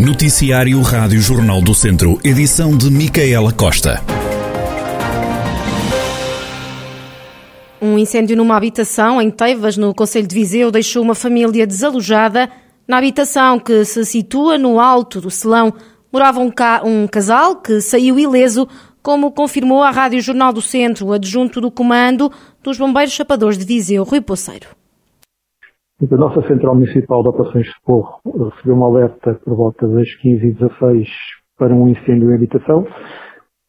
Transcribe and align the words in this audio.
Noticiário 0.00 0.80
Rádio 0.80 1.20
Jornal 1.20 1.60
do 1.60 1.74
Centro, 1.74 2.18
edição 2.24 2.74
de 2.74 2.90
Micaela 2.90 3.52
Costa. 3.52 4.02
Um 7.82 7.98
incêndio 7.98 8.34
numa 8.34 8.56
habitação 8.56 9.20
em 9.20 9.30
Teivas, 9.30 9.76
no 9.76 9.94
Conselho 9.94 10.26
de 10.26 10.34
Viseu, 10.34 10.70
deixou 10.70 11.02
uma 11.02 11.14
família 11.14 11.66
desalojada. 11.66 12.48
Na 12.88 12.96
habitação 12.96 13.58
que 13.58 13.84
se 13.84 14.06
situa 14.06 14.56
no 14.56 14.80
alto 14.80 15.20
do 15.20 15.30
Selão, 15.30 15.70
morava 16.10 16.40
um, 16.40 16.50
ca 16.50 16.80
um 16.82 17.06
casal 17.06 17.56
que 17.56 17.82
saiu 17.82 18.18
ileso, 18.18 18.66
como 19.02 19.30
confirmou 19.30 19.82
a 19.82 19.90
Rádio 19.90 20.22
Jornal 20.22 20.50
do 20.50 20.62
Centro, 20.62 21.12
adjunto 21.12 21.60
do 21.60 21.70
comando 21.70 22.32
dos 22.62 22.78
Bombeiros 22.78 23.12
Chapadores 23.12 23.58
de 23.58 23.66
Viseu, 23.66 24.02
Rui 24.02 24.22
Poceiro. 24.22 24.79
A 26.02 26.16
nossa 26.16 26.40
Central 26.48 26.76
Municipal 26.76 27.22
de 27.22 27.28
Operações 27.28 27.66
de 27.66 27.72
Socorro 27.74 28.22
recebeu 28.24 28.74
uma 28.74 28.86
alerta 28.86 29.38
por 29.44 29.54
volta 29.54 29.86
das 29.86 30.08
15h16 30.24 31.06
para 31.58 31.74
um 31.74 31.88
incêndio 31.88 32.30
em 32.30 32.36
habitação. 32.36 32.86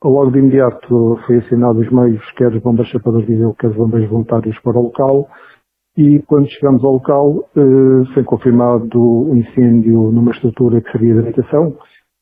Logo 0.01 0.31
de 0.31 0.39
imediato 0.39 1.19
foi 1.27 1.39
assinado 1.39 1.79
os 1.79 1.91
meios, 1.91 2.23
quer 2.37 2.47
os 2.47 2.61
bombeiros 2.61 2.89
chapadores 2.89 3.27
de 3.27 3.33
Viseu, 3.33 3.53
quer 3.59 3.67
os 3.67 3.75
bombeiros 3.75 4.09
voluntários 4.09 4.57
para 4.59 4.79
o 4.79 4.83
local. 4.83 5.27
E 5.97 6.19
quando 6.25 6.49
chegamos 6.49 6.81
ao 6.85 6.93
local, 6.93 7.49
eh, 7.53 8.13
foi 8.13 8.23
confirmado 8.23 8.97
um 8.97 9.35
incêndio 9.35 10.09
numa 10.13 10.31
estrutura 10.31 10.79
que 10.79 10.89
servia 10.89 11.15
de 11.15 11.19
habitação, 11.19 11.75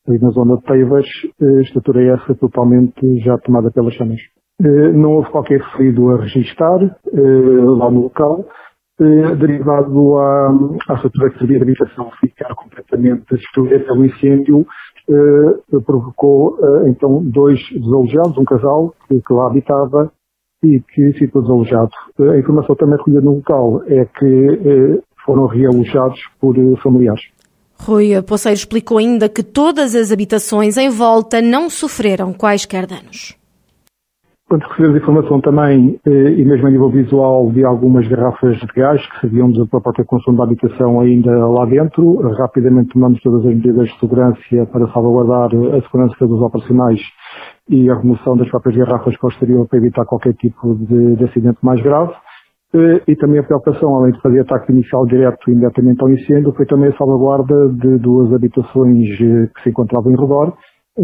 ali 0.08 0.18
na 0.18 0.30
zona 0.30 0.56
de 0.56 0.62
Teivas, 0.64 1.06
eh, 1.40 1.60
estrutura 1.60 2.02
essa 2.02 2.34
totalmente 2.34 3.20
já 3.20 3.38
tomada 3.38 3.70
pelas 3.70 3.94
chamas. 3.94 4.20
Eh, 4.60 4.92
não 4.92 5.12
houve 5.12 5.30
qualquer 5.30 5.62
ferido 5.76 6.10
a 6.10 6.16
registrar 6.20 6.80
lá 7.12 7.90
no 7.92 8.02
local, 8.02 8.44
eh, 9.00 9.34
derivado 9.34 10.18
à, 10.18 10.48
à 10.88 10.94
estrutura 10.94 11.30
que 11.30 11.38
servia 11.38 11.56
de 11.56 11.62
habitação 11.62 12.10
ficar 12.20 12.54
completamente 12.54 13.34
destruída 13.34 13.80
pelo 13.80 14.04
incêndio, 14.04 14.66
eh, 15.08 15.78
provocou 15.86 16.58
eh, 16.62 16.90
então 16.90 17.22
dois 17.24 17.58
desalojados, 17.70 18.36
um 18.36 18.44
casal 18.44 18.94
que, 19.08 19.20
que, 19.22 19.32
lá 19.32 19.46
habitava 19.46 20.12
e 20.62 20.80
que 20.80 21.14
ficou 21.14 21.40
desalojado. 21.40 21.90
a 22.18 22.36
informação 22.36 22.76
também 22.76 22.98
recolhida 22.98 23.22
no 23.22 23.36
local 23.36 23.82
é 23.86 24.04
que 24.04 25.00
foram 25.24 25.46
realojados 25.46 26.20
por 26.38 26.54
familiares. 26.82 27.22
Rui 27.78 28.20
Poceiro 28.20 28.56
explicou 28.56 28.98
ainda 28.98 29.30
que 29.30 29.42
todas 29.42 29.94
as 29.94 30.12
habitações 30.12 30.76
em 30.76 30.90
volta 30.90 31.40
não 31.40 31.70
sofreram 31.70 32.34
quaisquer 32.34 32.86
danos. 32.86 33.39
Quando 34.50 34.64
recebemos 34.64 34.96
informação 35.00 35.40
também, 35.40 36.00
eh, 36.04 36.30
e 36.32 36.44
mesmo 36.44 36.66
a 36.66 36.70
nível 36.72 36.90
visual, 36.90 37.52
de 37.52 37.64
algumas 37.64 38.08
garrafas 38.08 38.56
de 38.56 38.66
gás 38.74 39.00
que 39.06 39.20
serviam 39.20 39.52
para 39.68 39.78
o 39.78 39.80
próprio 39.80 40.04
consumo 40.04 40.38
da 40.38 40.42
habitação 40.42 40.98
ainda 40.98 41.30
lá 41.46 41.64
dentro, 41.66 42.18
rapidamente 42.36 42.88
tomamos 42.92 43.22
todas 43.22 43.46
as 43.46 43.54
medidas 43.54 43.88
de 43.88 44.00
segurança 44.00 44.66
para 44.72 44.88
salvaguardar 44.88 45.50
a 45.54 45.80
segurança 45.82 46.26
dos 46.26 46.42
operacionais 46.42 47.00
e 47.68 47.88
a 47.88 47.94
remoção 47.94 48.36
das 48.36 48.50
próprias 48.50 48.76
garrafas 48.76 49.14
o 49.22 49.28
exterior 49.28 49.68
para 49.68 49.78
evitar 49.78 50.04
qualquer 50.04 50.34
tipo 50.34 50.74
de, 50.74 51.14
de 51.14 51.24
acidente 51.26 51.58
mais 51.62 51.80
grave. 51.80 52.12
Eh, 52.74 53.02
e 53.06 53.14
também 53.14 53.38
a 53.38 53.44
preocupação, 53.44 53.94
além 53.94 54.10
de 54.10 54.20
fazer 54.20 54.40
ataque 54.40 54.72
inicial 54.72 55.06
direto 55.06 55.48
imediatamente 55.48 56.02
ao 56.02 56.10
incêndio, 56.10 56.52
foi 56.56 56.66
também 56.66 56.88
a 56.88 56.96
salvaguarda 56.96 57.68
de 57.68 57.98
duas 57.98 58.32
habitações 58.32 59.10
eh, 59.20 59.48
que 59.54 59.62
se 59.62 59.70
encontravam 59.70 60.10
em 60.10 60.20
redor, 60.20 60.54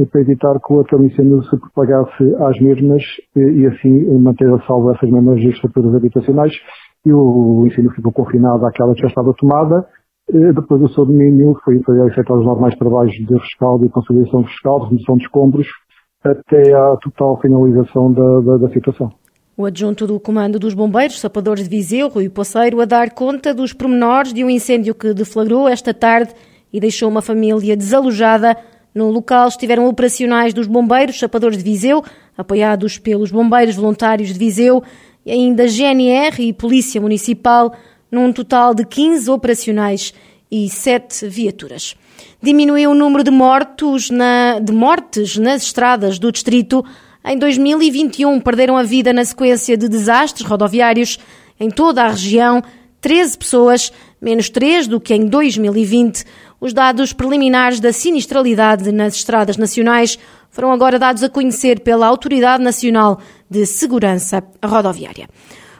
para 0.05 0.20
evitar 0.20 0.58
que 0.61 0.72
o 0.72 0.77
outro 0.77 1.02
incêndio 1.02 1.42
se 1.44 1.56
propagasse 1.56 2.34
às 2.41 2.61
mesmas 2.61 3.02
e 3.34 3.66
assim 3.66 4.19
manter 4.19 4.53
a 4.53 4.58
salvo 4.66 4.92
essas 4.92 5.11
mesmas 5.11 5.41
estruturas 5.41 5.94
habitacionais 5.94 6.53
e 7.06 7.12
o 7.12 7.64
incêndio 7.66 7.92
ficou 7.92 8.12
confinado 8.12 8.66
àquela 8.66 8.92
que 8.94 9.00
já 9.00 9.08
estava 9.08 9.33
tomada. 9.34 9.86
Depois 10.28 10.80
do 10.80 10.88
seu 10.88 11.06
domínio 11.06 11.56
foi, 11.64 11.80
foi 11.83 12.05
efetuado 12.08 12.41
os 12.41 12.47
normais 12.47 12.77
trabalhos 12.77 13.12
de 13.12 13.33
rescaldo 13.33 13.86
e 13.86 13.88
consolidação 13.88 14.44
fiscal, 14.44 14.80
de 14.80 14.86
remoção 14.86 15.16
de 15.16 15.22
escombros, 15.22 15.69
até 16.25 16.75
à 16.75 16.97
total 16.97 17.41
finalização 17.41 18.12
da, 18.12 18.41
da, 18.41 18.56
da 18.59 18.69
situação. 18.70 19.12
O 19.56 19.65
adjunto 19.65 20.06
do 20.06 20.20
Comando 20.20 20.59
dos 20.59 20.75
Bombeiros, 20.75 21.20
Sapadores 21.20 21.65
de 21.65 21.70
Viseu, 21.70 22.09
Rui 22.09 22.28
Poceiro, 22.28 22.81
a 22.81 22.84
dar 22.84 23.10
conta 23.12 23.54
dos 23.54 23.72
pormenores 23.72 24.34
de 24.34 24.44
um 24.44 24.50
incêndio 24.50 24.94
que 24.94 25.15
deflagrou 25.15 25.69
esta 25.69 25.94
tarde 25.94 26.34
e 26.72 26.81
deixou 26.81 27.09
uma 27.09 27.22
família 27.22 27.76
desalojada 27.76 28.56
no 28.96 29.10
local 29.10 29.46
estiveram 29.46 29.86
operacionais 29.86 30.54
dos 30.54 30.66
bombeiros 30.66 31.16
chapadores 31.16 31.58
de 31.58 31.62
Viseu, 31.62 32.02
apoiados 32.36 32.96
pelos 32.96 33.30
bombeiros 33.30 33.76
voluntários 33.76 34.32
de 34.32 34.38
Viseu, 34.38 34.82
e 35.24 35.30
ainda 35.30 35.68
GNR 35.68 36.42
e 36.42 36.50
Polícia 36.50 36.98
Municipal, 36.98 37.74
num 38.10 38.32
total 38.32 38.74
de 38.74 38.86
15 38.86 39.30
operacionais 39.30 40.14
e 40.50 40.70
7 40.70 41.28
viaturas. 41.28 41.94
Diminuiu 42.40 42.92
o 42.92 42.94
número 42.94 43.22
de 43.22 43.30
mortos 43.30 44.08
na, 44.08 44.60
de 44.60 44.72
mortes 44.72 45.36
nas 45.36 45.64
estradas 45.64 46.18
do 46.18 46.32
distrito. 46.32 46.82
Em 47.22 47.36
2021 47.36 48.40
perderam 48.40 48.78
a 48.78 48.82
vida 48.82 49.12
na 49.12 49.26
sequência 49.26 49.76
de 49.76 49.90
desastres 49.90 50.48
rodoviários 50.48 51.18
em 51.60 51.68
toda 51.68 52.02
a 52.02 52.08
região 52.08 52.62
13 53.02 53.38
pessoas, 53.38 53.92
menos 54.20 54.48
3 54.48 54.88
do 54.88 55.00
que 55.00 55.14
em 55.14 55.26
2020. 55.26 56.24
Os 56.61 56.72
dados 56.72 57.12
preliminares 57.12 57.81
da 57.81 57.93
sinistralidade 57.93 58.91
nas 58.91 59.15
estradas 59.15 59.56
nacionais 59.59 60.19
foram 60.50 60.72
agora 60.72 60.99
dados 60.99 61.22
a 61.22 61.28
conhecer 61.28 61.81
pela 61.81 62.06
Autoridade 62.06 62.62
Nacional 62.62 63.21
de 63.49 63.67
Segurança 63.67 64.43
Rodoviária. 64.65 65.28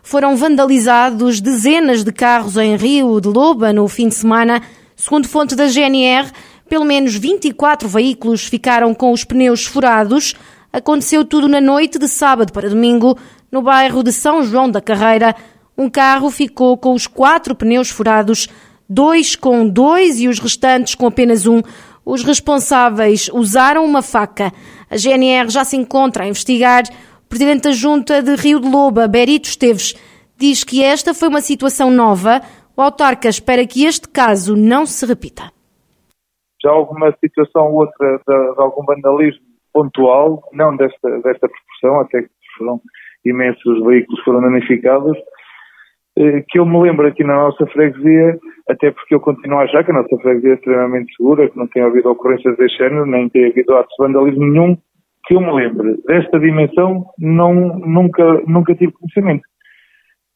Foram 0.03 0.37
vandalizados 0.37 1.41
dezenas 1.41 2.05
de 2.05 2.13
carros 2.13 2.57
em 2.59 2.77
Rio 2.77 3.21
de 3.21 3.29
Loba 3.29 3.73
no 3.73 3.89
fim 3.89 4.09
de 4.09 4.15
semana. 4.15 4.63
Segundo 4.95 5.27
fonte 5.27 5.57
da 5.57 5.67
GNR, 5.67 6.31
pelo 6.69 6.85
menos 6.85 7.15
24 7.15 7.89
veículos 7.89 8.45
ficaram 8.45 8.95
com 8.95 9.13
os 9.13 9.25
pneus 9.25 9.65
furados. 9.65 10.35
Aconteceu 10.73 11.25
tudo 11.25 11.49
na 11.49 11.61
noite 11.61 11.99
de 11.99 12.07
sábado 12.07 12.53
para 12.53 12.69
domingo, 12.69 13.17
no 13.51 13.63
bairro 13.63 14.03
de 14.03 14.13
São 14.13 14.45
João 14.45 14.71
da 14.71 14.81
Carreira. 14.81 15.35
Um 15.77 15.89
carro 15.89 16.31
ficou 16.31 16.77
com 16.77 16.93
os 16.93 17.07
quatro 17.07 17.55
pneus 17.55 17.89
furados 17.89 18.47
dois 18.89 19.37
com 19.37 19.69
dois 19.69 20.21
e 20.21 20.29
os 20.29 20.39
restantes 20.39 20.95
com 20.95 21.07
apenas 21.07 21.47
um. 21.47 21.61
Os 22.05 22.23
responsáveis 22.23 23.29
usaram 23.33 23.85
uma 23.85 24.03
faca. 24.03 24.53
A 24.91 24.97
GNR 24.97 25.49
já 25.49 25.65
se 25.65 25.77
encontra 25.77 26.25
a 26.25 26.29
investigar. 26.29 26.85
O 27.25 27.29
presidente 27.29 27.65
da 27.65 27.73
Junta 27.73 28.23
de 28.23 28.37
Rio 28.37 28.61
de 28.61 28.69
Loba, 28.69 29.09
Berito 29.09 29.49
Esteves, 29.49 29.95
diz 30.39 30.63
que 30.63 30.83
esta 30.83 31.13
foi 31.13 31.29
uma 31.29 31.41
situação 31.41 31.91
nova. 31.91 32.41
O 32.77 32.83
autarca 32.83 33.29
espera 33.29 33.67
que 33.67 33.85
este 33.85 34.09
caso 34.09 34.55
não 34.55 34.87
se 34.87 35.05
repita. 35.05 35.51
Já 36.63 36.73
houve 36.73 36.93
uma 36.93 37.13
situação 37.21 37.73
ou 37.73 37.81
outra 37.81 38.19
de, 38.19 38.55
de, 38.55 38.61
algum 38.61 38.85
vandalismo 38.85 39.45
pontual, 39.73 40.43
não 40.53 40.77
desta, 40.77 41.11
desta 41.21 41.49
proporção, 41.49 42.01
até 42.01 42.23
que 42.23 42.29
foram 42.57 42.81
imensos 43.25 43.85
veículos 43.85 44.23
foram 44.25 44.41
danificados, 44.41 45.17
que 46.49 46.59
eu 46.59 46.65
me 46.65 46.81
lembro 46.81 47.07
aqui 47.07 47.23
na 47.23 47.37
nossa 47.37 47.67
freguesia, 47.67 48.39
até 48.69 48.91
porque 48.91 49.15
eu 49.15 49.21
continuo 49.21 49.59
a 49.59 49.65
achar 49.65 49.85
que 49.85 49.91
a 49.91 49.95
nossa 49.95 50.17
freguesia 50.17 50.53
é 50.53 50.55
extremamente 50.55 51.15
segura, 51.15 51.49
que 51.49 51.59
não 51.59 51.67
tem 51.67 51.83
havido 51.83 52.11
ocorrências 52.11 52.57
deste 52.57 52.79
género, 52.79 53.05
nem 53.05 53.29
tem 53.29 53.51
havido 53.51 53.77
atos 53.77 53.95
de 53.99 54.05
vandalismo 54.05 54.47
nenhum, 54.47 54.77
que 55.27 55.35
eu 55.35 55.41
me 55.41 55.53
lembre. 55.53 55.97
Desta 56.07 56.39
dimensão, 56.41 57.05
não, 57.19 57.53
nunca, 57.55 58.41
nunca 58.47 58.75
tive 58.75 58.93
conhecimento. 58.93 59.45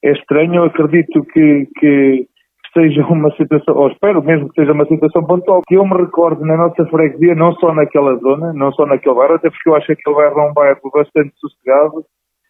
É 0.05 0.13
estranho, 0.13 0.57
eu 0.57 0.65
acredito 0.65 1.23
que, 1.25 1.67
que 1.79 2.27
seja 2.75 3.03
uma 3.07 3.31
situação, 3.37 3.75
ou 3.75 3.89
espero 3.89 4.23
mesmo 4.23 4.49
que 4.51 4.61
seja 4.61 4.73
uma 4.73 4.87
situação 4.87 5.25
pontual, 5.25 5.63
que 5.67 5.77
eu 5.77 5.85
me 5.87 5.97
recordo 5.97 6.45
na 6.45 6.57
nossa 6.57 6.85
freguesia, 6.87 7.35
não 7.35 7.55
só 7.55 7.73
naquela 7.75 8.17
zona, 8.17 8.53
não 8.53 8.71
só 8.73 8.85
naquele 8.85 9.15
bairro, 9.15 9.35
até 9.35 9.49
porque 9.49 9.69
eu 9.69 9.75
acho 9.75 9.87
que 9.87 9.93
aquele 9.93 10.17
bairro 10.17 10.41
é 10.41 10.51
um 10.51 10.53
bairro 10.53 10.81
bastante 10.93 11.33
sossegado, 11.37 12.05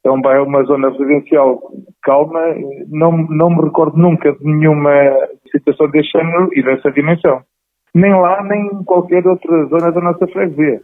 é 0.05 0.11
um 0.11 0.21
bairro, 0.21 0.47
uma 0.47 0.65
zona 0.65 0.91
residencial 0.91 1.61
calma. 2.03 2.41
Não, 2.89 3.17
não 3.29 3.51
me 3.51 3.63
recordo 3.63 3.97
nunca 3.97 4.33
de 4.33 4.45
nenhuma 4.45 4.91
situação 5.51 5.91
deste 5.91 6.19
género 6.19 6.49
e 6.55 6.63
dessa 6.63 6.91
dimensão. 6.91 7.43
Nem 7.95 8.13
lá, 8.13 8.43
nem 8.45 8.67
em 8.67 8.85
qualquer 8.85 9.27
outra 9.27 9.65
zona 9.67 9.91
da 9.91 10.01
nossa 10.01 10.27
freguesia. 10.29 10.81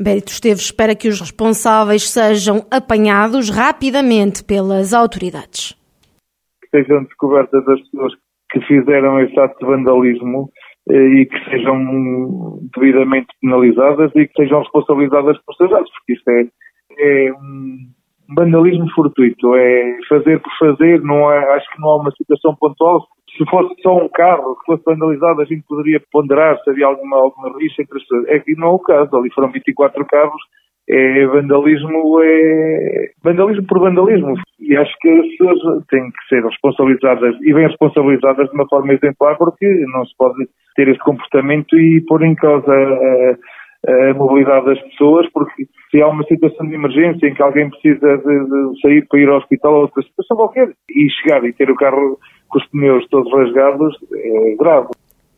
Berito 0.00 0.30
Esteves 0.30 0.62
espera 0.62 0.94
que 0.94 1.08
os 1.08 1.20
responsáveis 1.20 2.08
sejam 2.08 2.64
apanhados 2.70 3.50
rapidamente 3.50 4.44
pelas 4.44 4.94
autoridades. 4.94 5.76
Que 6.60 6.68
sejam 6.70 7.02
descobertas 7.04 7.66
as 7.68 7.80
pessoas 7.82 8.12
que 8.50 8.60
fizeram 8.60 9.20
esse 9.20 9.38
ato 9.38 9.58
de 9.58 9.66
vandalismo 9.66 10.50
eh, 10.90 11.20
e 11.20 11.26
que 11.26 11.50
sejam 11.50 12.60
devidamente 12.76 13.26
penalizadas 13.40 14.12
e 14.14 14.26
que 14.26 14.32
sejam 14.42 14.60
responsabilizadas 14.60 15.36
por 15.44 15.54
seus 15.56 15.72
atos, 15.72 15.90
porque 15.90 16.12
isto 16.12 16.30
é, 16.30 16.46
é 16.98 17.32
um 17.32 17.78
vandalismo 18.34 18.90
fortuito, 18.90 19.54
é 19.54 19.98
fazer 20.08 20.40
por 20.40 20.52
fazer, 20.58 21.00
não 21.02 21.30
é, 21.30 21.56
acho 21.56 21.70
que 21.72 21.80
não 21.80 21.90
há 21.90 21.96
uma 21.96 22.10
situação 22.12 22.54
pontual. 22.54 23.06
Se 23.36 23.44
fosse 23.48 23.74
só 23.82 23.96
um 23.96 24.08
carro 24.08 24.56
que 24.56 24.66
fosse 24.66 24.82
vandalizado, 24.84 25.40
a 25.40 25.44
gente 25.44 25.64
poderia 25.68 26.00
ponderar 26.10 26.58
se 26.58 26.70
havia 26.70 26.86
alguma, 26.86 27.16
alguma 27.16 27.56
rixa 27.58 27.82
entre 27.82 27.96
as 27.96 28.02
pessoas. 28.02 28.28
É 28.28 28.38
que 28.40 28.54
não 28.56 28.68
é 28.68 28.70
o 28.72 28.78
caso, 28.78 29.16
ali 29.16 29.32
foram 29.32 29.50
24 29.50 30.04
carros, 30.06 30.42
é 30.88 31.26
vandalismo, 31.26 32.20
é 32.22 33.10
vandalismo 33.22 33.66
por 33.66 33.80
vandalismo. 33.80 34.34
E 34.58 34.74
acho 34.76 34.92
que 35.00 35.08
as 35.08 35.28
pessoas 35.28 35.84
têm 35.88 36.10
que 36.10 36.28
ser 36.28 36.42
responsabilizadas 36.42 37.34
e 37.42 37.52
bem 37.52 37.66
responsabilizadas 37.66 38.48
de 38.48 38.54
uma 38.54 38.68
forma 38.68 38.94
exemplar, 38.94 39.36
porque 39.36 39.66
não 39.92 40.04
se 40.06 40.16
pode 40.16 40.48
ter 40.74 40.88
este 40.88 41.02
comportamento 41.04 41.76
e 41.76 42.02
pôr 42.06 42.22
em 42.22 42.34
causa 42.34 42.72
a, 42.72 44.10
a, 44.10 44.14
mobilidade 44.14 44.66
das 44.66 44.80
pessoas, 44.80 45.30
porque 45.32 45.64
se 45.90 46.00
há 46.02 46.08
uma 46.08 46.24
situação 46.24 46.66
de 46.66 46.74
emergência 46.74 47.26
em 47.26 47.34
que 47.34 47.42
alguém 47.42 47.70
precisa 47.70 48.18
de, 48.18 48.44
de 48.44 48.80
sair 48.80 49.06
para 49.08 49.20
ir 49.20 49.28
ao 49.28 49.38
hospital 49.38 49.74
ou 49.74 49.80
outra 49.82 50.02
situação 50.02 50.36
qualquer 50.36 50.68
e 50.90 51.08
chegar 51.10 51.44
e 51.44 51.52
ter 51.52 51.70
o 51.70 51.76
carro 51.76 52.18
com 52.48 52.58
os 52.58 52.66
pneus 52.68 53.06
todos 53.08 53.32
rasgados, 53.32 53.96
é 54.12 54.56
grave. 54.56 54.88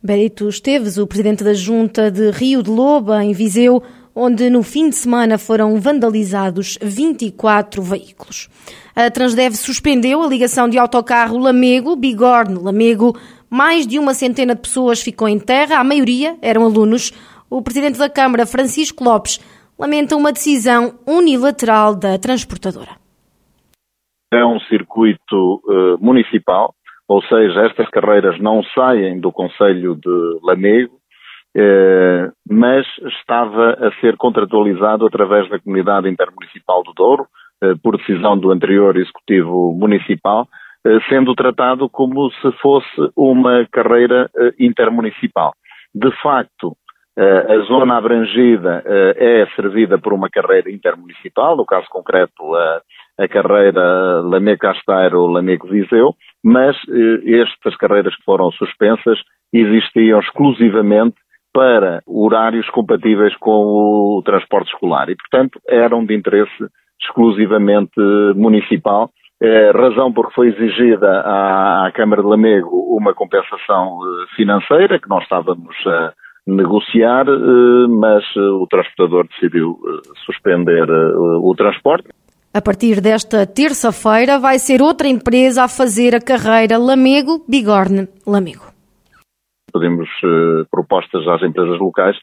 Berito 0.03 0.49
Esteves, 0.49 0.97
o 0.97 1.05
presidente 1.05 1.43
da 1.43 1.53
Junta 1.53 2.09
de 2.09 2.31
Rio 2.31 2.63
de 2.63 2.71
Loba, 2.71 3.23
em 3.23 3.33
Viseu, 3.33 3.83
onde 4.15 4.49
no 4.49 4.63
fim 4.63 4.89
de 4.89 4.95
semana 4.95 5.37
foram 5.37 5.79
vandalizados 5.79 6.77
24 6.81 7.81
veículos. 7.81 8.49
A 8.95 9.09
Transdev 9.09 9.53
suspendeu 9.55 10.21
a 10.21 10.27
ligação 10.27 10.67
de 10.67 10.77
autocarro 10.77 11.37
Lamego-Bigorne-Lamego. 11.37 13.15
Mais 13.49 13.85
de 13.85 13.99
uma 13.99 14.13
centena 14.13 14.55
de 14.55 14.61
pessoas 14.61 15.01
ficou 15.01 15.27
em 15.27 15.39
terra, 15.39 15.77
a 15.77 15.83
maioria 15.83 16.35
eram 16.41 16.63
alunos. 16.63 17.13
O 17.49 17.61
presidente 17.61 17.99
da 17.99 18.09
Câmara, 18.09 18.45
Francisco 18.45 19.03
Lopes, 19.03 19.39
lamenta 19.81 20.15
uma 20.15 20.31
decisão 20.31 20.99
unilateral 21.07 21.95
da 21.95 22.17
transportadora. 22.17 22.91
É 24.33 24.45
um 24.45 24.59
circuito 24.61 25.61
uh, 25.65 25.97
municipal, 25.99 26.73
ou 27.07 27.21
seja, 27.23 27.65
estas 27.65 27.89
carreiras 27.89 28.39
não 28.39 28.63
saem 28.75 29.19
do 29.19 29.31
Conselho 29.31 29.95
de 29.95 30.39
Lamego, 30.41 31.01
eh, 31.55 32.31
mas 32.49 32.85
estava 33.19 33.71
a 33.71 33.91
ser 33.99 34.15
contratualizado 34.15 35.05
através 35.05 35.49
da 35.49 35.59
Comunidade 35.59 36.07
Intermunicipal 36.07 36.81
do 36.83 36.93
Douro, 36.93 37.27
eh, 37.61 37.73
por 37.83 37.97
decisão 37.97 38.37
do 38.37 38.51
anterior 38.51 38.95
Executivo 38.95 39.73
Municipal, 39.73 40.47
eh, 40.85 40.99
sendo 41.09 41.35
tratado 41.35 41.89
como 41.89 42.31
se 42.31 42.51
fosse 42.61 43.11
uma 43.15 43.67
carreira 43.69 44.29
intermunicipal. 44.57 45.51
De 45.93 46.09
facto, 46.21 46.77
a 47.17 47.59
zona 47.67 47.97
abrangida 47.97 48.83
é 48.85 49.45
servida 49.55 49.97
por 49.97 50.13
uma 50.13 50.29
carreira 50.29 50.71
intermunicipal, 50.71 51.57
no 51.57 51.65
caso 51.65 51.85
concreto 51.89 52.55
a, 52.55 52.81
a 53.19 53.27
carreira 53.27 54.21
Lamego-Casteiro-Lamego-Viseu, 54.21 56.15
mas 56.43 56.75
estas 57.25 57.75
carreiras 57.75 58.15
que 58.15 58.23
foram 58.23 58.49
suspensas 58.51 59.19
existiam 59.53 60.19
exclusivamente 60.19 61.17
para 61.53 62.01
horários 62.07 62.69
compatíveis 62.69 63.35
com 63.37 64.17
o 64.17 64.21
transporte 64.23 64.71
escolar 64.71 65.09
e, 65.09 65.15
portanto, 65.15 65.59
eram 65.67 66.05
de 66.05 66.15
interesse 66.15 66.65
exclusivamente 67.03 67.99
municipal, 68.35 69.09
eh, 69.41 69.71
razão 69.71 70.13
porque 70.13 70.33
foi 70.33 70.47
exigida 70.49 71.21
à, 71.21 71.87
à, 71.87 71.91
Câmara 71.91 72.21
de 72.21 72.27
Lamego 72.27 72.95
uma 72.95 73.13
compensação 73.13 73.99
eh, 74.03 74.35
financeira 74.35 74.99
que 74.99 75.09
nós 75.09 75.23
estávamos 75.23 75.75
negociar, 76.47 77.27
eh, 77.27 77.87
mas 77.87 78.23
o 78.35 78.67
transportador 78.67 79.27
decidiu 79.27 79.79
eh, 79.85 80.01
suspender 80.25 80.89
eh, 80.89 81.13
o 81.39 81.53
transporte. 81.55 82.09
A 82.53 82.61
partir 82.61 82.99
desta 82.99 83.45
terça-feira 83.47 84.37
vai 84.37 84.59
ser 84.59 84.81
outra 84.81 85.07
empresa 85.07 85.63
a 85.63 85.67
fazer 85.69 86.13
a 86.15 86.19
carreira 86.19 86.77
Lamego-Bigorne-Lamego 86.77 88.71
pedimos 89.71 90.09
propostas 90.69 91.25
às 91.27 91.41
empresas 91.41 91.79
locais 91.79 92.17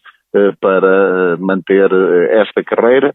para 0.60 1.36
manter 1.38 1.90
eh, 1.90 2.42
esta 2.42 2.62
carreira 2.62 3.14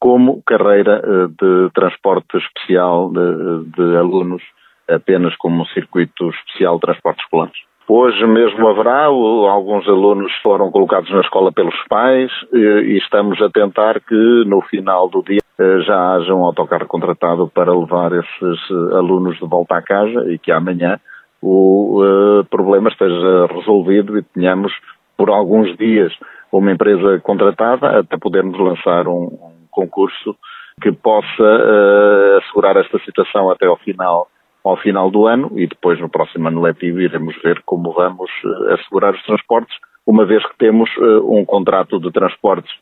como 0.00 0.42
carreira 0.42 1.00
de 1.28 1.70
transporte 1.72 2.36
especial 2.36 3.12
de, 3.12 3.70
de, 3.70 3.96
alunos, 3.96 4.42
apenas 4.88 5.36
como 5.36 5.62
um 5.62 5.66
circuito 5.66 6.28
especial 6.30 6.74
de 6.74 6.80
transportes 6.80 7.24
escolares. 7.24 7.56
Hoje 7.88 8.26
mesmo 8.26 8.68
haverá, 8.68 9.04
alguns 9.06 9.86
alunos 9.88 10.32
foram 10.42 10.70
colocados 10.70 11.10
na 11.10 11.20
escola 11.20 11.52
pelos 11.52 11.74
pais 11.88 12.30
e 12.52 12.96
estamos 12.96 13.40
a 13.42 13.50
tentar 13.50 14.00
que 14.00 14.44
no 14.46 14.62
final 14.62 15.08
do 15.08 15.22
dia 15.22 15.40
já 15.84 16.14
haja 16.14 16.34
um 16.34 16.44
autocarro 16.44 16.86
contratado 16.86 17.48
para 17.48 17.74
levar 17.76 18.12
esses 18.12 18.70
alunos 18.92 19.38
de 19.38 19.46
volta 19.46 19.76
à 19.76 19.82
casa 19.82 20.32
e 20.32 20.38
que 20.38 20.50
amanhã 20.50 20.98
o 21.42 22.00
uh, 22.00 22.44
problema 22.44 22.88
esteja 22.88 23.46
resolvido 23.46 24.16
e 24.16 24.22
tenhamos 24.22 24.72
por 25.16 25.28
alguns 25.28 25.76
dias 25.76 26.12
uma 26.52 26.70
empresa 26.70 27.18
contratada 27.20 27.98
até 27.98 28.16
podermos 28.16 28.58
lançar 28.58 29.08
um, 29.08 29.36
concurso 29.70 30.36
que 30.80 30.92
possa 30.92 31.42
uh, 31.42 32.38
assegurar 32.38 32.76
esta 32.76 32.98
situação 33.00 33.50
até 33.50 33.66
ao 33.66 33.76
final 33.78 34.28
ao 34.64 34.76
final 34.76 35.10
do 35.10 35.26
ano 35.26 35.52
e 35.56 35.66
depois 35.66 36.00
no 36.00 36.08
próximo 36.08 36.48
ano 36.48 36.60
letivo 36.60 37.00
iremos 37.00 37.34
ver 37.42 37.62
como 37.64 37.92
vamos 37.92 38.30
uh, 38.44 38.74
assegurar 38.74 39.14
os 39.14 39.22
transportes, 39.24 39.74
uma 40.06 40.24
vez 40.24 40.44
que 40.46 40.58
temos 40.58 40.90
um 40.98 41.44
contrato 41.44 42.00
de 42.00 42.10
transportes 42.10 42.72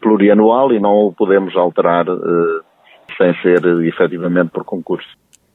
plurianual 0.00 0.72
e 0.72 0.78
não 0.78 1.06
o 1.06 1.12
podemos 1.12 1.56
alterar 1.56 2.06
sem 3.18 3.34
ser 3.42 3.64
efetivamente 3.84 4.50
por 4.50 4.64
concurso. 4.64 5.08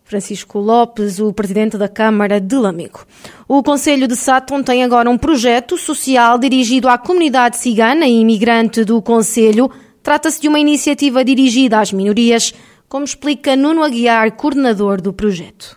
Francisco 0.06 0.60
Lopes, 0.60 1.20
o 1.20 1.34
presidente 1.34 1.80
da 1.80 1.90
Câmara 1.90 2.40
de 2.40 2.56
Lamego. 2.56 3.04
O 3.48 3.64
Conselho 3.64 4.08
de 4.08 4.16
Sátão 4.16 4.62
tem 4.62 4.84
agora 4.84 5.10
um 5.10 5.18
projeto 5.18 5.78
social 5.78 6.38
dirigido 6.38 6.88
à 6.88 6.96
comunidade 6.96 7.58
cigana 7.58 8.06
e 8.06 8.22
imigrante 8.22 8.86
do 8.86 9.02
Conselho. 9.02 9.68
Trata-se 10.04 10.40
de 10.40 10.48
uma 10.48 10.60
iniciativa 10.60 11.26
dirigida 11.26 11.80
às 11.80 11.92
minorias, 11.92 12.54
como 12.96 13.04
explica 13.04 13.58
Nuno 13.58 13.84
Aguiar, 13.84 14.38
coordenador 14.38 15.02
do 15.02 15.12
projeto. 15.12 15.76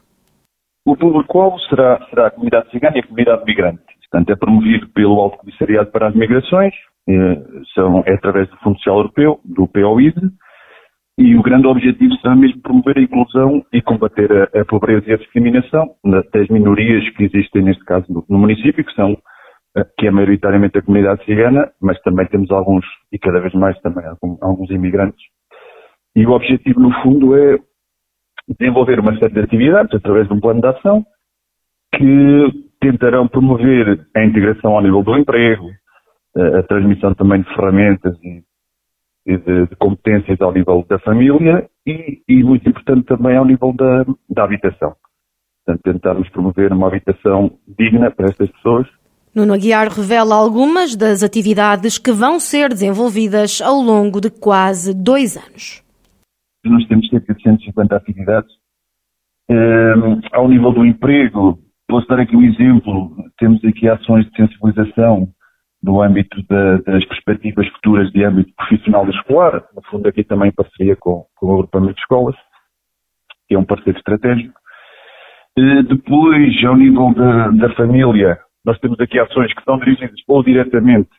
O 0.86 0.96
público-alvo 0.96 1.58
será, 1.68 1.98
será 2.08 2.28
a 2.28 2.30
comunidade 2.30 2.70
cigana 2.70 2.96
e 2.96 3.00
a 3.00 3.02
comunidade 3.02 3.44
migrante. 3.44 3.82
Portanto, 4.08 4.30
é 4.30 4.36
promovido 4.36 4.88
pelo 4.90 5.18
Alto 5.18 5.38
Comissariado 5.38 5.90
para 5.90 6.06
as 6.06 6.14
Migrações, 6.14 6.72
é, 7.08 7.14
são, 7.74 8.04
é 8.06 8.14
através 8.14 8.48
do 8.48 8.56
Fundo 8.58 8.76
Social 8.76 8.98
Europeu, 8.98 9.40
do 9.44 9.66
POID, 9.66 10.14
e 11.18 11.34
o 11.34 11.42
grande 11.42 11.66
objetivo 11.66 12.14
será 12.18 12.36
mesmo 12.36 12.62
promover 12.62 12.98
a 12.98 13.02
inclusão 13.02 13.66
e 13.72 13.82
combater 13.82 14.30
a, 14.54 14.60
a 14.60 14.64
pobreza 14.64 15.10
e 15.10 15.14
a 15.14 15.18
discriminação 15.18 15.96
das 16.32 16.48
minorias 16.48 17.02
que 17.16 17.24
existem, 17.24 17.62
neste 17.62 17.84
caso, 17.84 18.06
no, 18.08 18.24
no, 18.28 18.38
município, 18.38 18.84
que 18.84 18.94
são, 18.94 19.18
eh, 19.76 19.84
que 19.98 20.06
é 20.06 20.10
maioritariamente 20.12 20.78
a 20.78 20.82
comunidade 20.82 21.24
cigana, 21.24 21.68
mas 21.82 22.00
também 22.02 22.28
temos 22.28 22.48
alguns, 22.52 22.86
e 23.10 23.18
cada 23.18 23.40
vez 23.40 23.52
mais 23.54 23.76
também, 23.80 24.04
alguns 24.40 24.70
imigrantes. 24.70 25.20
E 26.16 26.26
o 26.26 26.30
objetivo, 26.30 26.80
no 26.80 26.92
fundo, 27.02 27.36
é 27.36 27.58
desenvolver 28.48 28.98
uma 28.98 29.16
série 29.18 29.34
de 29.34 29.40
atividades 29.40 29.94
através 29.94 30.26
de 30.26 30.34
um 30.34 30.40
plano 30.40 30.60
de 30.60 30.66
ação 30.68 31.04
que 31.94 32.68
tentarão 32.80 33.28
promover 33.28 34.06
a 34.14 34.24
integração 34.24 34.76
ao 34.76 34.82
nível 34.82 35.02
do 35.02 35.16
emprego, 35.16 35.68
eh, 36.36 36.58
a 36.58 36.62
transmissão 36.62 37.14
também 37.14 37.42
de 37.42 37.54
ferramentas 37.54 38.16
e 38.22 39.36
de, 39.36 39.66
de, 39.66 39.76
competências 39.76 40.40
ao 40.40 40.52
nível 40.52 40.84
da 40.88 40.98
família 41.00 41.68
e, 41.86 42.22
e, 42.26 42.42
muito 42.42 42.66
importante 42.68 43.04
também 43.04 43.36
ao 43.36 43.44
nível 43.44 43.72
da, 43.74 44.06
da 44.30 44.44
habitação. 44.44 44.94
Portanto, 45.64 45.82
tentarmos 45.82 46.28
promover 46.30 46.72
uma 46.72 46.86
habitação 46.86 47.50
digna 47.66 48.10
para 48.10 48.30
estas 48.30 48.50
pessoas. 48.52 48.86
Nuno 49.34 49.52
Aguiar 49.52 49.88
revela 49.88 50.34
algumas 50.34 50.96
das 50.96 51.22
atividades 51.22 51.98
que 51.98 52.10
vão 52.10 52.40
ser 52.40 52.70
desenvolvidas 52.70 53.60
ao 53.60 53.76
longo 53.76 54.18
de 54.20 54.30
quase 54.30 54.94
dois 54.94 55.36
anos. 55.36 55.82
Nós 56.64 56.86
temos 56.86 57.08
cerca 57.08 57.34
de 57.34 57.42
150 57.42 57.96
atividades. 57.96 58.50
Um, 59.50 60.20
ao 60.32 60.48
nível 60.48 60.72
do 60.72 60.84
emprego, 60.84 61.58
posso 61.88 62.06
dar 62.08 62.20
aqui 62.20 62.36
um 62.36 62.42
exemplo. 62.42 63.16
Temos 63.38 63.64
aqui 63.64 63.88
ações 63.88 64.26
de 64.26 64.36
sensibilização 64.36 65.28
no 65.82 66.02
âmbito 66.02 66.42
da, 66.48 66.78
das 66.78 67.04
perspectivas 67.06 67.66
futuras 67.68 68.10
de 68.10 68.24
âmbito 68.24 68.52
profissional 68.56 69.06
e 69.06 69.10
escolar, 69.10 69.64
no 69.74 69.82
fundo 69.90 70.08
aqui 70.08 70.24
também 70.24 70.52
parceria 70.52 70.96
com, 70.96 71.24
com 71.36 71.46
o 71.46 71.52
agrupamento 71.54 71.94
de 71.94 72.00
escolas, 72.00 72.36
que 73.46 73.54
é 73.54 73.58
um 73.58 73.64
parceiro 73.64 73.98
estratégico. 73.98 74.58
E 75.56 75.82
depois, 75.84 76.64
ao 76.64 76.76
nível 76.76 77.14
da, 77.14 77.48
da, 77.48 77.74
família, 77.74 78.38
nós 78.64 78.78
temos 78.80 78.98
aqui 79.00 79.18
ações 79.18 79.52
que 79.54 79.64
são 79.64 79.78
dirigidas 79.78 80.20
ou 80.28 80.42
diretamente 80.42 81.10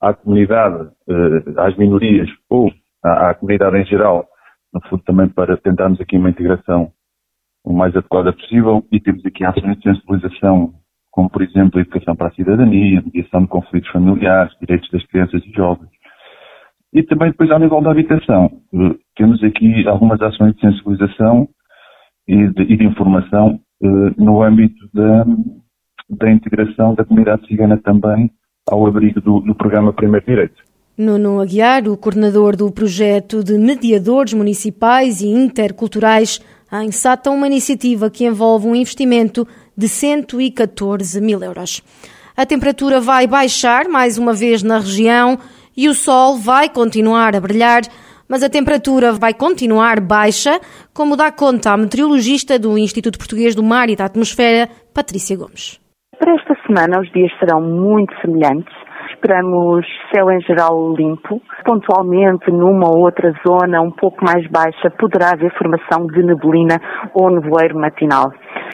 à 0.00 0.14
comunidade, 0.14 0.90
eh, 1.08 1.60
às 1.60 1.76
minorias, 1.76 2.28
ou 2.48 2.72
à, 3.04 3.30
à 3.30 3.34
comunidade 3.34 3.78
em 3.78 3.84
geral, 3.86 4.26
no 4.72 4.80
fundo 4.88 5.02
também 5.04 5.28
para 5.28 5.56
tentarmos 5.56 6.00
aqui 6.00 6.16
uma 6.16 6.30
integração 6.30 6.92
o 7.64 7.72
mais 7.72 7.94
adequada 7.94 8.32
possível, 8.32 8.82
e 8.90 8.98
temos 8.98 9.24
aqui 9.26 9.44
ações 9.44 9.76
de 9.76 9.82
sensibilização 9.82 10.72
como 11.10 11.28
por 11.28 11.42
exemplo 11.42 11.78
a 11.78 11.82
educação 11.82 12.14
para 12.16 12.28
a 12.28 12.32
cidadania, 12.32 13.02
mediação 13.02 13.42
de 13.42 13.48
conflitos 13.48 13.90
familiares, 13.90 14.56
direitos 14.60 14.88
das 14.90 15.04
crianças 15.06 15.44
e 15.44 15.50
jovens. 15.52 15.90
E 16.92 17.02
também 17.02 17.30
depois 17.30 17.50
ao 17.50 17.58
nível 17.58 17.80
da 17.80 17.90
habitação, 17.90 18.50
eh, 18.74 18.96
temos 19.16 19.42
aqui 19.44 19.86
algumas 19.86 20.20
ações 20.22 20.54
de 20.54 20.60
sensibilização 20.60 21.48
e 22.26 22.48
de, 22.48 22.62
e 22.62 22.76
de 22.76 22.84
informação 22.84 23.60
eh, 23.82 24.14
no 24.16 24.42
âmbito 24.42 24.88
da, 24.92 25.24
da, 26.08 26.30
integração 26.30 26.94
da 26.94 27.04
comunidade 27.04 27.46
cigana 27.46 27.76
também 27.78 28.30
ao 28.68 28.86
abrigo 28.86 29.20
do, 29.20 29.40
do 29.40 29.54
programa 29.54 29.92
Primeiro 29.92 30.26
Direito. 30.26 30.69
Nuno 31.00 31.40
Aguiar, 31.40 31.88
o 31.88 31.96
coordenador 31.96 32.54
do 32.54 32.70
projeto 32.70 33.42
de 33.42 33.56
mediadores 33.56 34.34
municipais 34.34 35.22
e 35.22 35.28
interculturais, 35.28 36.40
em 36.70 36.92
Sata, 36.92 37.30
uma 37.30 37.46
iniciativa 37.46 38.10
que 38.10 38.26
envolve 38.26 38.68
um 38.68 38.74
investimento 38.74 39.48
de 39.74 39.88
114 39.88 41.18
mil 41.22 41.42
euros. 41.42 41.80
A 42.36 42.44
temperatura 42.44 43.00
vai 43.00 43.26
baixar 43.26 43.88
mais 43.88 44.18
uma 44.18 44.34
vez 44.34 44.62
na 44.62 44.78
região 44.78 45.38
e 45.74 45.88
o 45.88 45.94
sol 45.94 46.36
vai 46.36 46.68
continuar 46.68 47.34
a 47.34 47.40
brilhar, 47.40 47.80
mas 48.28 48.42
a 48.42 48.50
temperatura 48.50 49.10
vai 49.10 49.32
continuar 49.32 50.00
baixa, 50.00 50.60
como 50.92 51.16
dá 51.16 51.32
conta 51.32 51.70
a 51.70 51.78
meteorologista 51.78 52.58
do 52.58 52.76
Instituto 52.76 53.16
Português 53.16 53.54
do 53.54 53.62
Mar 53.62 53.88
e 53.88 53.96
da 53.96 54.04
Atmosfera, 54.04 54.68
Patrícia 54.92 55.34
Gomes. 55.34 55.80
Para 56.18 56.34
esta 56.34 56.54
semana, 56.66 57.00
os 57.00 57.10
dias 57.10 57.32
serão 57.38 57.62
muito 57.62 58.14
semelhantes 58.20 58.79
esperamos 59.20 59.86
céu 60.14 60.30
em 60.30 60.40
geral 60.40 60.94
limpo. 60.94 61.42
Pontualmente, 61.64 62.50
numa 62.50 62.88
ou 62.88 63.04
outra 63.04 63.32
zona 63.46 63.82
um 63.82 63.90
pouco 63.90 64.24
mais 64.24 64.46
baixa, 64.48 64.90
poderá 64.98 65.32
haver 65.32 65.52
formação 65.58 66.06
de 66.06 66.22
neblina 66.22 66.80
ou 67.12 67.30
nevoeiro 67.30 67.78
matinal. 67.78 68.32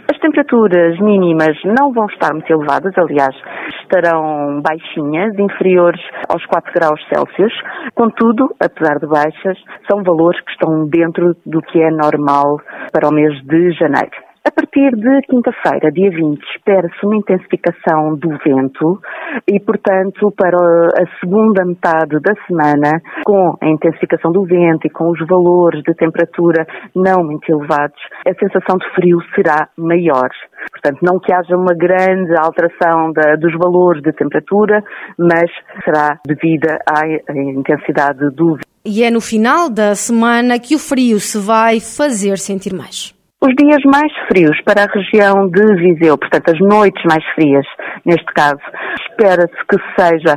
As 0.08 0.18
temperaturas 0.20 0.98
mínimas 1.00 1.56
não 1.64 1.92
vão 1.92 2.06
estar 2.06 2.32
muito 2.32 2.50
elevadas, 2.50 2.96
aliás, 2.96 3.34
estarão 3.82 4.62
baixinhas, 4.62 5.36
inferiores 5.36 6.00
aos 6.28 6.44
4 6.46 6.72
graus 6.72 7.00
Celsius. 7.08 7.52
Contudo, 7.94 8.48
apesar 8.60 8.98
de 9.00 9.06
baixas, 9.06 9.58
são 9.90 10.04
valores 10.04 10.40
que 10.42 10.52
estão 10.52 10.86
dentro 10.86 11.34
do 11.44 11.60
que 11.60 11.82
é 11.82 11.90
normal 11.90 12.60
para 12.92 13.08
o 13.08 13.12
mês 13.12 13.34
de 13.44 13.72
janeiro. 13.72 14.25
A 14.46 14.50
partir 14.52 14.94
de 14.94 15.22
quinta-feira, 15.22 15.90
dia 15.90 16.08
20, 16.08 16.40
espera-se 16.54 17.04
uma 17.04 17.16
intensificação 17.16 18.14
do 18.14 18.28
vento 18.44 19.00
e, 19.44 19.58
portanto, 19.58 20.32
para 20.36 20.56
a 20.56 21.18
segunda 21.18 21.64
metade 21.64 22.20
da 22.20 22.32
semana, 22.46 23.02
com 23.24 23.56
a 23.60 23.68
intensificação 23.68 24.30
do 24.30 24.44
vento 24.44 24.86
e 24.86 24.90
com 24.90 25.10
os 25.10 25.18
valores 25.26 25.82
de 25.82 25.92
temperatura 25.94 26.64
não 26.94 27.24
muito 27.24 27.50
elevados, 27.50 28.00
a 28.24 28.32
sensação 28.34 28.78
de 28.78 28.88
frio 28.94 29.18
será 29.34 29.68
maior. 29.76 30.28
Portanto, 30.70 31.00
não 31.02 31.18
que 31.18 31.34
haja 31.34 31.56
uma 31.56 31.74
grande 31.74 32.32
alteração 32.38 33.12
da, 33.12 33.34
dos 33.34 33.52
valores 33.58 34.00
de 34.00 34.12
temperatura, 34.12 34.80
mas 35.18 35.50
será 35.84 36.20
devida 36.24 36.78
à, 36.88 37.00
à 37.00 37.36
intensidade 37.36 38.30
do 38.30 38.52
vento. 38.52 38.66
E 38.84 39.02
é 39.02 39.10
no 39.10 39.20
final 39.20 39.68
da 39.68 39.96
semana 39.96 40.60
que 40.60 40.76
o 40.76 40.78
frio 40.78 41.18
se 41.18 41.36
vai 41.36 41.80
fazer 41.80 42.38
sentir 42.38 42.72
mais. 42.72 43.15
Os 43.46 43.54
dias 43.54 43.80
mais 43.84 44.12
frios 44.26 44.60
para 44.64 44.82
a 44.82 44.92
região 44.92 45.48
de 45.48 45.76
Viseu, 45.76 46.18
portanto 46.18 46.50
as 46.50 46.58
noites 46.58 47.00
mais 47.08 47.24
frias, 47.36 47.64
neste 48.04 48.26
caso, 48.34 48.58
espera-se 49.00 49.54
que 49.68 49.76
seja 49.96 50.36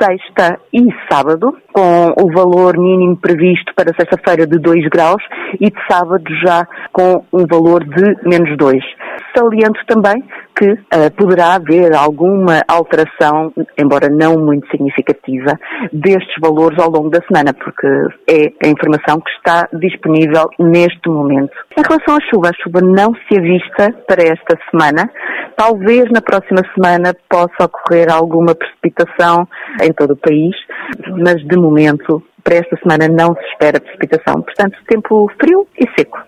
sexta 0.00 0.58
e 0.72 0.88
sábado, 1.10 1.56
com 1.72 2.14
o 2.16 2.32
valor 2.32 2.78
mínimo 2.78 3.16
previsto 3.16 3.74
para 3.74 3.94
sexta-feira 3.94 4.46
de 4.46 4.58
2 4.58 4.88
graus 4.88 5.22
e 5.60 5.70
de 5.70 5.86
sábado 5.90 6.24
já 6.42 6.66
com 6.92 7.24
um 7.32 7.46
valor 7.46 7.84
de 7.84 8.16
menos 8.24 8.56
2. 8.56 8.82
Saliento 9.36 9.80
também 9.86 10.24
que 10.56 10.72
uh, 10.72 11.10
poderá 11.16 11.54
haver 11.54 11.94
alguma 11.94 12.62
alteração, 12.68 13.52
embora 13.78 14.08
não 14.10 14.34
muito 14.34 14.68
significativa, 14.70 15.52
destes 15.92 16.34
valores 16.40 16.78
ao 16.78 16.90
longo 16.90 17.08
da 17.08 17.20
semana, 17.26 17.54
porque 17.54 17.86
é 18.28 18.66
a 18.66 18.68
informação 18.68 19.20
que 19.20 19.30
está 19.30 19.66
disponível 19.72 20.50
neste 20.58 21.08
momento. 21.08 21.52
Em 21.78 21.82
relação 21.82 22.16
à 22.16 22.20
chuva, 22.28 22.50
a 22.50 22.62
chuva 22.62 22.80
não 22.82 23.14
se 23.26 23.38
avista 23.38 23.90
para 24.06 24.22
esta 24.22 24.58
semana. 24.70 25.10
Talvez 25.60 26.10
na 26.10 26.22
próxima 26.22 26.62
semana 26.74 27.14
possa 27.28 27.66
ocorrer 27.66 28.10
alguma 28.10 28.54
precipitação 28.54 29.46
em 29.82 29.92
todo 29.92 30.12
o 30.12 30.16
país, 30.16 30.56
mas 31.22 31.46
de 31.46 31.54
momento, 31.54 32.22
para 32.42 32.54
esta 32.54 32.78
semana 32.78 33.06
não 33.06 33.34
se 33.34 33.44
espera 33.52 33.78
precipitação. 33.78 34.40
Portanto, 34.40 34.78
tempo 34.88 35.30
frio 35.38 35.68
e 35.78 35.86
seco. 35.94 36.18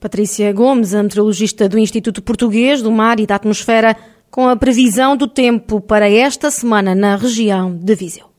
Patrícia 0.00 0.52
Gomes, 0.52 0.92
a 0.92 1.04
meteorologista 1.04 1.68
do 1.68 1.78
Instituto 1.78 2.20
Português 2.20 2.82
do 2.82 2.90
Mar 2.90 3.20
e 3.20 3.26
da 3.28 3.36
Atmosfera, 3.36 3.94
com 4.28 4.48
a 4.48 4.56
previsão 4.56 5.16
do 5.16 5.28
tempo 5.28 5.80
para 5.80 6.10
esta 6.10 6.50
semana 6.50 6.96
na 6.96 7.14
região 7.14 7.76
de 7.76 7.94
Viseu. 7.94 8.33